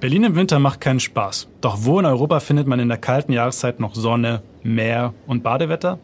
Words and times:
Berlin 0.00 0.24
im 0.24 0.34
Winter 0.34 0.58
macht 0.58 0.80
keinen 0.80 0.98
Spaß. 0.98 1.48
Doch 1.60 1.84
wo 1.84 2.00
in 2.00 2.06
Europa 2.06 2.40
findet 2.40 2.66
man 2.66 2.80
in 2.80 2.88
der 2.88 2.96
kalten 2.96 3.34
Jahreszeit 3.34 3.80
noch 3.80 3.94
Sonne, 3.94 4.42
Meer 4.62 5.12
und 5.26 5.42
Badewetter? 5.42 5.98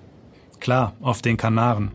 Klar, 0.60 0.92
auf 1.00 1.22
den 1.22 1.38
Kanaren. 1.38 1.92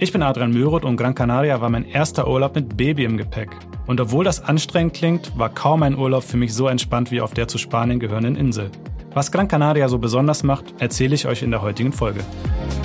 Ich 0.00 0.12
bin 0.12 0.22
Adrian 0.22 0.52
Möroth 0.52 0.84
und 0.84 0.96
Gran 0.96 1.14
Canaria 1.14 1.60
war 1.60 1.70
mein 1.70 1.84
erster 1.84 2.26
Urlaub 2.26 2.56
mit 2.56 2.76
Baby 2.76 3.04
im 3.04 3.16
Gepäck. 3.16 3.50
Und 3.86 4.00
obwohl 4.00 4.24
das 4.24 4.42
anstrengend 4.42 4.94
klingt, 4.94 5.38
war 5.38 5.50
kaum 5.50 5.84
ein 5.84 5.96
Urlaub 5.96 6.24
für 6.24 6.36
mich 6.36 6.52
so 6.52 6.66
entspannt 6.66 7.12
wie 7.12 7.20
auf 7.20 7.32
der 7.32 7.46
zu 7.46 7.58
Spanien 7.58 8.00
gehörenden 8.00 8.34
Insel. 8.34 8.70
Was 9.14 9.30
Gran 9.30 9.46
Canaria 9.46 9.86
so 9.88 9.98
besonders 9.98 10.42
macht, 10.42 10.74
erzähle 10.80 11.14
ich 11.14 11.26
euch 11.26 11.42
in 11.44 11.52
der 11.52 11.62
heutigen 11.62 11.92
Folge. 11.92 12.20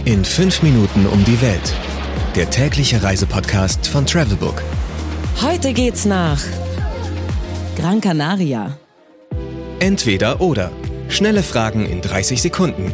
In 0.05 0.23
fünf 0.23 0.62
Minuten 0.62 1.07
um 1.07 1.23
die 1.25 1.41
Welt. 1.41 1.75
Der 2.36 2.48
tägliche 2.52 3.02
Reisepodcast 3.02 3.88
von 3.88 4.05
Travelbook. 4.05 4.62
Heute 5.41 5.73
geht's 5.73 6.05
nach 6.05 6.41
Gran 7.76 8.00
Canaria. 8.00 8.77
Entweder 9.80 10.40
oder. 10.40 10.72
Schnelle 11.09 11.44
Fragen 11.44 11.86
in 11.86 12.02
30 12.02 12.41
Sekunden. 12.41 12.94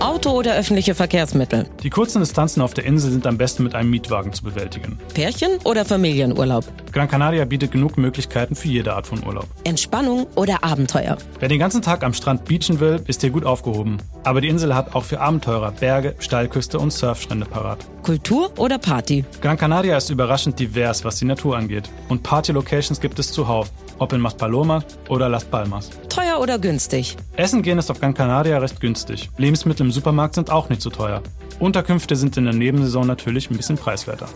Auto 0.00 0.30
oder 0.30 0.56
öffentliche 0.56 0.96
Verkehrsmittel? 0.96 1.66
Die 1.82 1.88
kurzen 1.88 2.20
Distanzen 2.20 2.60
auf 2.60 2.74
der 2.74 2.84
Insel 2.84 3.12
sind 3.12 3.24
am 3.24 3.38
besten 3.38 3.62
mit 3.62 3.76
einem 3.76 3.88
Mietwagen 3.90 4.32
zu 4.32 4.42
bewältigen. 4.42 4.98
Pärchen 5.14 5.58
oder 5.62 5.84
Familienurlaub? 5.84 6.64
Gran 6.92 7.08
Canaria 7.08 7.44
bietet 7.44 7.70
genug 7.70 7.96
Möglichkeiten 7.98 8.56
für 8.56 8.66
jede 8.66 8.94
Art 8.94 9.06
von 9.06 9.24
Urlaub. 9.24 9.46
Entspannung 9.62 10.26
oder 10.34 10.64
Abenteuer? 10.64 11.16
Wer 11.38 11.48
den 11.48 11.60
ganzen 11.60 11.82
Tag 11.82 12.02
am 12.02 12.14
Strand 12.14 12.44
beachen 12.46 12.80
will, 12.80 13.00
ist 13.06 13.20
hier 13.20 13.30
gut 13.30 13.46
aufgehoben. 13.46 13.98
Aber 14.24 14.40
die 14.40 14.48
Insel 14.48 14.74
hat 14.74 14.94
auch 14.94 15.04
für 15.04 15.20
Abenteurer 15.20 15.70
Berge, 15.70 16.16
Steilküste 16.18 16.80
und 16.80 16.92
Surfstrände 16.92 17.46
parat. 17.46 17.78
Kultur 18.02 18.52
oder 18.58 18.78
Party? 18.78 19.24
Gran 19.40 19.56
Canaria 19.56 19.96
ist 19.96 20.10
überraschend 20.10 20.58
divers, 20.58 21.04
was 21.04 21.16
die 21.16 21.26
Natur 21.26 21.56
angeht. 21.56 21.88
Und 22.08 22.24
Party-Locations 22.24 23.00
gibt 23.00 23.20
es 23.20 23.30
zuhauf, 23.30 23.70
ob 24.02 24.12
in 24.12 24.20
Maspalomas 24.20 24.84
oder 25.08 25.28
Las 25.28 25.44
Palmas. 25.44 25.90
Teuer 26.08 26.40
oder 26.40 26.58
günstig? 26.58 27.16
Essen 27.36 27.62
gehen 27.62 27.78
ist 27.78 27.90
auf 27.90 28.00
Gran 28.00 28.14
Canaria 28.14 28.58
recht 28.58 28.80
günstig. 28.80 29.30
Lebensmittel 29.38 29.86
im 29.86 29.92
Supermarkt 29.92 30.34
sind 30.34 30.50
auch 30.50 30.68
nicht 30.68 30.82
so 30.82 30.90
teuer. 30.90 31.22
Unterkünfte 31.60 32.16
sind 32.16 32.36
in 32.36 32.44
der 32.44 32.54
Nebensaison 32.54 33.06
natürlich 33.06 33.50
ein 33.50 33.56
bisschen 33.56 33.76
preiswerter. 33.76 34.28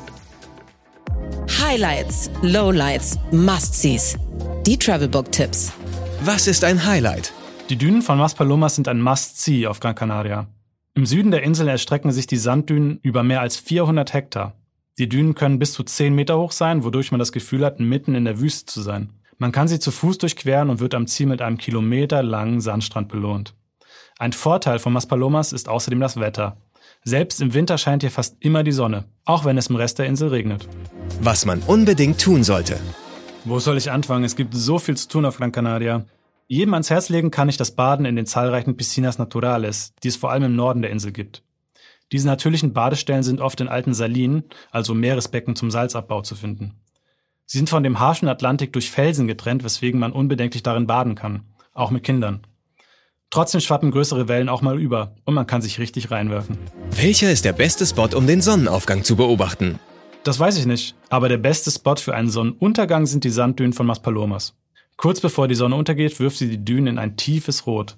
Highlights, 1.61 2.31
Lowlights, 2.43 3.19
Must-Sees. 3.33 4.17
Die 4.67 4.79
Travelbook-Tipps. 4.79 5.73
Was 6.25 6.47
ist 6.47 6.65
ein 6.65 6.87
Highlight? 6.87 7.33
Die 7.69 7.77
Dünen 7.77 8.03
von 8.03 8.19
Maspalomas 8.19 8.77
sind 8.77 8.87
ein 8.87 9.01
Must-See 9.01 9.67
auf 9.67 9.81
Gran 9.81 9.97
Canaria. 9.97 10.47
Im 10.95 11.05
Süden 11.05 11.31
der 11.31 11.43
Insel 11.43 11.69
erstrecken 11.69 12.13
sich 12.13 12.27
die 12.27 12.37
Sanddünen 12.37 13.01
über 13.03 13.23
mehr 13.23 13.41
als 13.41 13.57
400 13.57 14.15
Hektar. 14.15 14.55
Die 14.99 15.09
Dünen 15.09 15.35
können 15.35 15.59
bis 15.59 15.73
zu 15.73 15.83
10 15.83 16.15
Meter 16.15 16.39
hoch 16.39 16.53
sein, 16.53 16.85
wodurch 16.85 17.11
man 17.11 17.19
das 17.19 17.33
Gefühl 17.33 17.65
hat, 17.67 17.81
mitten 17.81 18.15
in 18.15 18.25
der 18.25 18.41
Wüste 18.41 18.65
zu 18.65 18.81
sein. 18.81 19.11
Man 19.39 19.53
kann 19.53 19.69
sie 19.69 19.79
zu 19.79 19.91
Fuß 19.91 20.19
durchqueren 20.19 20.71
und 20.71 20.81
wird 20.81 20.95
am 20.95 21.07
Ziel 21.07 21.27
mit 21.27 21.43
einem 21.43 21.59
kilometerlangen 21.59 22.61
Sandstrand 22.61 23.09
belohnt. 23.09 23.55
Ein 24.19 24.33
Vorteil 24.33 24.79
von 24.79 24.95
Maspalomas 24.95 25.53
ist 25.53 25.69
außerdem 25.69 26.01
das 26.01 26.19
Wetter. 26.19 26.57
Selbst 27.05 27.43
im 27.43 27.53
Winter 27.53 27.77
scheint 27.77 28.03
hier 28.03 28.11
fast 28.11 28.37
immer 28.41 28.65
die 28.65 28.73
Sonne, 28.73 29.05
auch 29.27 29.45
wenn 29.45 29.59
es 29.59 29.67
im 29.67 29.77
Rest 29.77 29.99
der 29.99 30.07
Insel 30.07 30.31
regnet. 30.31 30.69
Was 31.21 31.45
man 31.45 31.61
unbedingt 31.61 32.21
tun 32.21 32.45
sollte. 32.45 32.81
Wo 33.45 33.59
soll 33.59 33.77
ich 33.77 33.91
anfangen? 33.91 34.25
Es 34.25 34.37
gibt 34.37 34.55
so 34.55 34.79
viel 34.79 34.97
zu 34.97 35.07
tun 35.09 35.27
auf 35.27 35.37
Gran 35.37 35.53
Canaria. 35.53 36.07
Jedem 36.49 36.73
ans 36.73 36.91
Herz 36.91 37.11
legen 37.11 37.31
kann 37.31 37.49
ich 37.49 37.59
das 37.59 37.73
Baden 37.73 38.07
in 38.07 38.17
den 38.17 38.27
zahlreichen 38.27 38.77
Piscinas 38.77 39.19
Naturales, 39.19 39.93
die 40.03 40.09
es 40.09 40.17
vor 40.17 40.31
allem 40.31 40.45
im 40.45 40.57
Norden 40.57 40.81
der 40.81 40.91
Insel 40.91 41.13
gibt. 41.13 41.43
Diese 42.13 42.27
natürlichen 42.27 42.73
Badestellen 42.73 43.23
sind 43.23 43.41
oft 43.41 43.61
in 43.61 43.69
alten 43.69 43.93
Salinen, 43.93 44.45
also 44.71 44.95
Meeresbecken 44.95 45.57
zum 45.57 45.71
Salzabbau 45.71 46.23
zu 46.23 46.37
finden. 46.37 46.81
Sie 47.47 47.59
sind 47.59 47.71
von 47.71 47.85
dem 47.85 48.01
harschen 48.01 48.29
Atlantik 48.29 48.73
durch 48.73 48.91
Felsen 48.91 49.29
getrennt, 49.29 49.63
weswegen 49.63 50.01
man 50.01 50.11
unbedenklich 50.11 50.65
darin 50.65 50.89
baden 50.89 51.15
kann, 51.15 51.45
auch 51.75 51.93
mit 51.93 52.03
Kindern. 52.03 52.41
Trotzdem 53.31 53.61
schwappen 53.61 53.93
größere 53.93 54.27
Wellen 54.27 54.49
auch 54.49 54.63
mal 54.63 54.81
über 54.81 55.15
und 55.25 55.35
man 55.35 55.47
kann 55.47 55.63
sich 55.63 55.79
richtig 55.79 56.11
reinwerfen. 56.11 56.59
Welcher 56.91 57.31
ist 57.31 57.45
der 57.45 57.53
beste 57.53 57.87
Spot, 57.87 58.09
um 58.17 58.27
den 58.27 58.41
Sonnenaufgang 58.41 59.05
zu 59.05 59.15
beobachten? 59.15 59.79
Das 60.25 60.41
weiß 60.41 60.59
ich 60.59 60.67
nicht, 60.67 60.97
aber 61.09 61.29
der 61.29 61.39
beste 61.39 61.71
Spot 61.71 61.95
für 61.95 62.15
einen 62.15 62.31
Sonnenuntergang 62.31 63.07
sind 63.07 63.23
die 63.23 63.31
Sanddünen 63.31 63.73
von 63.73 63.87
Maspalomas. 63.87 64.55
Kurz 64.97 65.21
bevor 65.21 65.47
die 65.47 65.55
Sonne 65.55 65.77
untergeht, 65.77 66.19
wirft 66.19 66.39
sie 66.39 66.49
die 66.49 66.65
Dünen 66.65 66.89
in 66.89 66.99
ein 66.99 67.17
tiefes 67.17 67.67
Rot. 67.67 67.97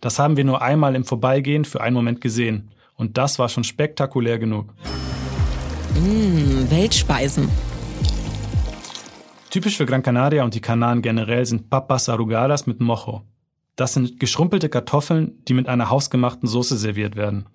Das 0.00 0.18
haben 0.18 0.36
wir 0.36 0.44
nur 0.44 0.60
einmal 0.60 0.96
im 0.96 1.04
Vorbeigehen 1.04 1.64
für 1.64 1.80
einen 1.80 1.94
Moment 1.94 2.20
gesehen. 2.20 2.70
Und 2.96 3.16
das 3.16 3.38
war 3.38 3.48
schon 3.48 3.62
spektakulär 3.62 4.38
genug. 4.38 4.72
Mmh, 5.94 6.70
Weltspeisen. 6.70 7.48
Typisch 9.50 9.78
für 9.78 9.86
Gran 9.86 10.02
Canaria 10.02 10.44
und 10.44 10.54
die 10.54 10.60
Kanaren 10.60 11.00
generell 11.00 11.46
sind 11.46 11.70
Papas 11.70 12.10
Arrugadas 12.10 12.66
mit 12.66 12.80
Mojo. 12.80 13.22
Das 13.76 13.94
sind 13.94 14.20
geschrumpelte 14.20 14.68
Kartoffeln, 14.68 15.42
die 15.48 15.54
mit 15.54 15.68
einer 15.68 15.88
hausgemachten 15.88 16.46
Soße 16.46 16.76
serviert 16.76 17.16
werden. 17.16 17.46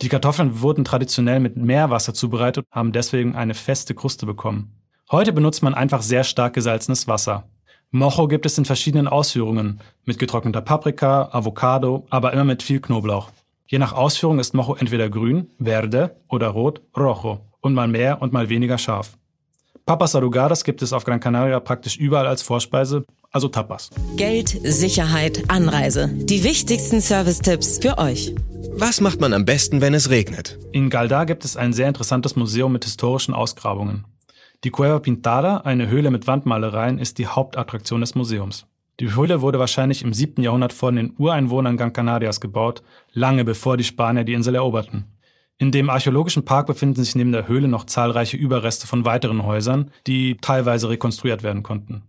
Die 0.00 0.08
Kartoffeln 0.08 0.62
wurden 0.62 0.86
traditionell 0.86 1.40
mit 1.40 1.56
Meerwasser 1.56 2.14
zubereitet 2.14 2.64
und 2.64 2.74
haben 2.74 2.92
deswegen 2.92 3.36
eine 3.36 3.52
feste 3.52 3.94
Kruste 3.94 4.24
bekommen. 4.24 4.80
Heute 5.10 5.34
benutzt 5.34 5.62
man 5.62 5.74
einfach 5.74 6.00
sehr 6.00 6.24
stark 6.24 6.54
gesalzenes 6.54 7.08
Wasser. 7.08 7.46
Mojo 7.90 8.26
gibt 8.26 8.46
es 8.46 8.56
in 8.56 8.64
verschiedenen 8.64 9.06
Ausführungen, 9.06 9.80
mit 10.06 10.18
getrockneter 10.18 10.62
Paprika, 10.62 11.28
Avocado, 11.30 12.06
aber 12.08 12.32
immer 12.32 12.44
mit 12.44 12.62
viel 12.62 12.80
Knoblauch. 12.80 13.30
Je 13.66 13.78
nach 13.78 13.92
Ausführung 13.92 14.38
ist 14.38 14.54
Mojo 14.54 14.76
entweder 14.76 15.10
grün, 15.10 15.50
verde 15.60 16.16
oder 16.28 16.48
rot, 16.48 16.80
rojo 16.96 17.40
und 17.60 17.74
mal 17.74 17.88
mehr 17.88 18.22
und 18.22 18.32
mal 18.32 18.48
weniger 18.48 18.78
scharf. 18.78 19.18
Papas 19.86 20.14
Arrugadas 20.14 20.64
gibt 20.64 20.80
es 20.80 20.94
auf 20.94 21.04
Gran 21.04 21.20
Canaria 21.20 21.60
praktisch 21.60 21.98
überall 21.98 22.26
als 22.26 22.40
Vorspeise, 22.40 23.04
also 23.30 23.48
Tapas. 23.48 23.90
Geld, 24.16 24.48
Sicherheit, 24.62 25.44
Anreise. 25.48 26.08
Die 26.08 26.42
wichtigsten 26.42 27.02
Service-Tipps 27.02 27.80
für 27.82 27.98
euch. 27.98 28.34
Was 28.72 29.02
macht 29.02 29.20
man 29.20 29.34
am 29.34 29.44
besten, 29.44 29.82
wenn 29.82 29.92
es 29.92 30.08
regnet? 30.08 30.58
In 30.72 30.88
Galdar 30.88 31.26
gibt 31.26 31.44
es 31.44 31.58
ein 31.58 31.74
sehr 31.74 31.86
interessantes 31.86 32.34
Museum 32.34 32.72
mit 32.72 32.84
historischen 32.84 33.34
Ausgrabungen. 33.34 34.06
Die 34.64 34.70
Cueva 34.70 35.00
Pintada, 35.00 35.58
eine 35.58 35.86
Höhle 35.88 36.10
mit 36.10 36.26
Wandmalereien, 36.26 36.98
ist 36.98 37.18
die 37.18 37.26
Hauptattraktion 37.26 38.00
des 38.00 38.14
Museums. 38.14 38.64
Die 39.00 39.14
Höhle 39.14 39.42
wurde 39.42 39.58
wahrscheinlich 39.58 40.02
im 40.02 40.14
7. 40.14 40.42
Jahrhundert 40.42 40.72
von 40.72 40.96
den 40.96 41.14
Ureinwohnern 41.18 41.76
Gran 41.76 41.92
Canarias 41.92 42.40
gebaut, 42.40 42.82
lange 43.12 43.44
bevor 43.44 43.76
die 43.76 43.84
Spanier 43.84 44.24
die 44.24 44.32
Insel 44.32 44.54
eroberten. 44.54 45.13
In 45.58 45.70
dem 45.70 45.88
archäologischen 45.88 46.44
Park 46.44 46.66
befinden 46.66 47.02
sich 47.02 47.14
neben 47.14 47.30
der 47.30 47.46
Höhle 47.46 47.68
noch 47.68 47.84
zahlreiche 47.84 48.36
Überreste 48.36 48.88
von 48.88 49.04
weiteren 49.04 49.44
Häusern, 49.44 49.90
die 50.06 50.36
teilweise 50.36 50.88
rekonstruiert 50.88 51.44
werden 51.44 51.62
konnten. 51.62 52.02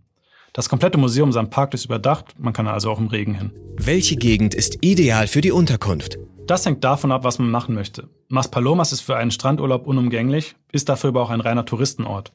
Das 0.52 0.68
komplette 0.68 0.98
Museum 0.98 1.32
samt 1.32 1.50
Park 1.50 1.74
ist 1.74 1.84
überdacht, 1.84 2.34
man 2.38 2.52
kann 2.52 2.66
also 2.66 2.90
auch 2.90 2.98
im 2.98 3.06
Regen 3.06 3.34
hin. 3.34 3.52
Welche 3.76 4.16
Gegend 4.16 4.54
ist 4.54 4.78
ideal 4.80 5.28
für 5.28 5.42
die 5.42 5.52
Unterkunft? 5.52 6.18
Das 6.46 6.66
hängt 6.66 6.82
davon 6.82 7.12
ab, 7.12 7.24
was 7.24 7.38
man 7.38 7.50
machen 7.50 7.74
möchte. 7.74 8.08
Maspalomas 8.28 8.92
ist 8.92 9.02
für 9.02 9.16
einen 9.16 9.30
Strandurlaub 9.30 9.86
unumgänglich, 9.86 10.56
ist 10.72 10.88
dafür 10.88 11.08
aber 11.08 11.22
auch 11.22 11.30
ein 11.30 11.40
reiner 11.40 11.66
Touristenort. 11.66 12.32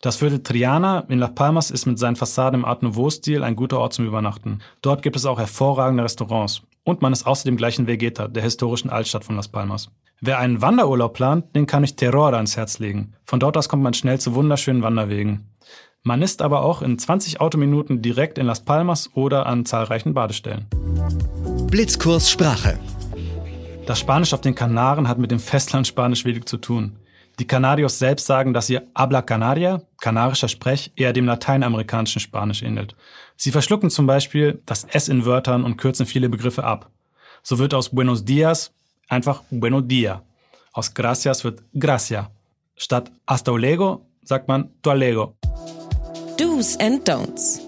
Das 0.00 0.16
Viertel 0.16 0.42
Triana 0.42 1.00
in 1.08 1.18
Las 1.18 1.34
Palmas 1.34 1.70
ist 1.70 1.86
mit 1.86 1.98
seinen 1.98 2.16
Fassaden 2.16 2.60
im 2.60 2.64
Art 2.64 2.82
Nouveau-Stil 2.82 3.42
ein 3.42 3.56
guter 3.56 3.80
Ort 3.80 3.94
zum 3.94 4.06
Übernachten. 4.06 4.60
Dort 4.82 5.02
gibt 5.02 5.16
es 5.16 5.24
auch 5.24 5.38
hervorragende 5.38 6.04
Restaurants. 6.04 6.62
Und 6.84 7.02
man 7.02 7.12
ist 7.12 7.26
außerdem 7.26 7.56
gleich 7.56 7.78
in 7.78 7.86
Vegeta, 7.86 8.28
der 8.28 8.42
historischen 8.42 8.90
Altstadt 8.90 9.24
von 9.24 9.34
Las 9.34 9.48
Palmas. 9.48 9.90
Wer 10.22 10.38
einen 10.38 10.62
Wanderurlaub 10.62 11.12
plant, 11.12 11.54
den 11.54 11.66
kann 11.66 11.84
ich 11.84 11.94
Terrora 11.94 12.36
ans 12.36 12.56
Herz 12.56 12.78
legen. 12.78 13.12
Von 13.24 13.38
dort 13.38 13.56
aus 13.58 13.68
kommt 13.68 13.82
man 13.82 13.92
schnell 13.92 14.18
zu 14.18 14.34
wunderschönen 14.34 14.82
Wanderwegen. 14.82 15.50
Man 16.02 16.22
ist 16.22 16.40
aber 16.40 16.62
auch 16.62 16.80
in 16.80 16.98
20 16.98 17.40
Autominuten 17.40 18.00
direkt 18.00 18.38
in 18.38 18.46
Las 18.46 18.64
Palmas 18.64 19.10
oder 19.14 19.44
an 19.44 19.66
zahlreichen 19.66 20.14
Badestellen. 20.14 20.66
Blitzkurs 21.70 22.30
Sprache. 22.30 22.78
Das 23.84 24.00
Spanisch 24.00 24.32
auf 24.32 24.40
den 24.40 24.54
Kanaren 24.54 25.06
hat 25.06 25.18
mit 25.18 25.30
dem 25.30 25.38
Festlandspanisch 25.38 26.24
wenig 26.24 26.46
zu 26.46 26.56
tun. 26.56 26.96
Die 27.38 27.46
Canarios 27.46 27.98
selbst 27.98 28.26
sagen, 28.26 28.54
dass 28.54 28.70
ihr 28.70 28.84
Habla 28.94 29.20
Canaria, 29.20 29.82
kanarischer 30.00 30.48
Sprech, 30.48 30.92
eher 30.96 31.12
dem 31.12 31.26
lateinamerikanischen 31.26 32.20
Spanisch 32.20 32.62
ähnelt. 32.62 32.96
Sie 33.36 33.50
verschlucken 33.50 33.90
zum 33.90 34.06
Beispiel 34.06 34.62
das 34.64 34.84
S 34.84 35.08
in 35.08 35.26
Wörtern 35.26 35.62
und 35.62 35.76
kürzen 35.76 36.06
viele 36.06 36.30
Begriffe 36.30 36.64
ab. 36.64 36.90
So 37.42 37.58
wird 37.58 37.74
aus 37.74 37.90
Buenos 37.90 38.24
Dias 38.24 38.72
einfach 39.08 39.42
Bueno 39.50 39.80
Dia. 39.80 40.22
Aus 40.72 40.92
Gracias 40.92 41.44
wird 41.44 41.62
Gracia. 41.74 42.30
Statt 42.76 43.10
Hasta 43.26 43.52
luego 43.52 44.06
sagt 44.22 44.48
man 44.48 44.70
Tualego. 44.82 45.36
Do's 46.38 46.78
and 46.80 47.08
Don'ts. 47.08 47.60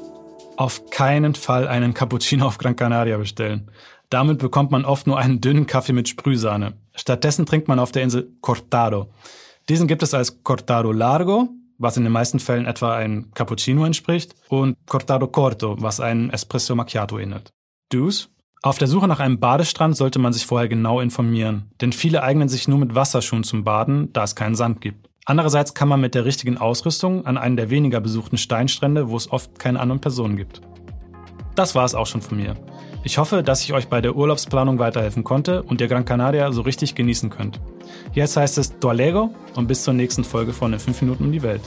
Auf 0.57 0.91
keinen 0.91 1.35
Fall 1.35 1.69
einen 1.69 1.95
Cappuccino 1.95 2.47
auf 2.47 2.59
Gran 2.59 2.77
Canaria 2.77 3.17
bestellen. 3.17 3.71
Damit 4.11 4.39
bekommt 4.39 4.71
man 4.71 4.85
oft 4.85 5.07
nur 5.07 5.19
einen 5.19 5.41
dünnen 5.41 5.67
Kaffee 5.67 5.93
mit 5.93 6.09
Sprühsahne. 6.09 6.75
Stattdessen 6.95 7.47
trinkt 7.47 7.69
man 7.69 7.79
auf 7.79 7.93
der 7.93 8.03
Insel 8.03 8.31
Cortado. 8.41 9.09
Diesen 9.69 9.87
gibt 9.87 10.03
es 10.03 10.15
als 10.15 10.43
Cortado 10.43 10.93
Largo, 10.93 11.49
was 11.79 11.97
in 11.97 12.05
den 12.05 12.13
meisten 12.13 12.41
Fällen 12.41 12.67
etwa 12.67 12.97
ein 12.97 13.31
Cappuccino 13.35 13.85
entspricht, 13.85 14.35
und 14.49 14.77
Cortado 14.87 15.29
Corto, 15.29 15.77
was 15.79 16.01
ein 16.01 16.31
Espresso 16.31 16.75
Macchiato 16.75 17.19
ähnelt. 17.19 17.53
Do's? 17.91 18.29
Auf 18.61 18.79
der 18.79 18.89
Suche 18.89 19.07
nach 19.07 19.21
einem 19.21 19.39
Badestrand 19.39 19.97
sollte 19.97 20.19
man 20.19 20.33
sich 20.33 20.45
vorher 20.45 20.69
genau 20.69 21.01
informieren, 21.01 21.71
denn 21.81 21.93
viele 21.93 22.25
eignen 22.25 22.49
sich 22.49 22.67
nur 22.67 22.79
mit 22.79 22.95
Wasserschuhen 22.95 23.45
zum 23.45 23.63
Baden, 23.63 24.13
da 24.13 24.25
es 24.25 24.35
keinen 24.35 24.57
Sand 24.57 24.81
gibt. 24.81 25.09
Andererseits 25.25 25.75
kann 25.75 25.89
man 25.89 26.01
mit 26.01 26.17
der 26.17 26.25
richtigen 26.25 26.59
Ausrüstung 26.59 27.25
an 27.25 27.39
einen 27.39 27.57
der 27.57 27.71
weniger 27.71 28.01
besuchten 28.01 28.37
Steinstrände, 28.37 29.11
wo 29.11 29.17
es 29.17 29.31
oft 29.31 29.61
keine 29.61 29.79
anderen 29.79 30.01
Personen 30.01 30.37
gibt. 30.37 30.61
Das 31.55 31.77
war 31.77 31.85
es 31.85 31.95
auch 31.95 32.07
schon 32.07 32.21
von 32.21 32.39
mir. 32.39 32.57
Ich 33.05 33.19
hoffe, 33.19 33.45
dass 33.45 33.63
ich 33.63 33.73
euch 33.73 33.89
bei 33.89 34.01
der 34.01 34.17
Urlaubsplanung 34.17 34.81
weiterhelfen 34.81 35.23
konnte 35.23 35.63
und 35.63 35.81
ihr 35.81 35.87
Gran 35.87 36.05
Canaria 36.05 36.51
so 36.51 36.63
richtig 36.63 36.97
genießen 36.97 37.31
könnt. 37.31 37.61
Jetzt 38.13 38.37
heißt 38.37 38.59
es 38.59 38.77
Dualego 38.81 39.33
und 39.55 39.69
bis 39.69 39.85
zur 39.85 39.95
nächsten 39.95 40.25
Folge 40.25 40.53
von 40.53 40.73
den 40.73 40.81
5 40.81 41.03
Minuten 41.03 41.27
um 41.27 41.33
die 41.33 41.43
Welt. 41.43 41.63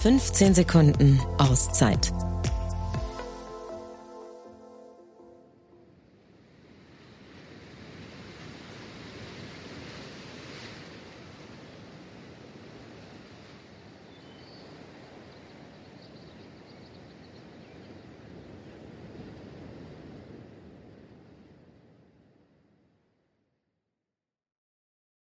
15 0.00 0.54
Sekunden 0.54 1.20
Auszeit. 1.38 2.12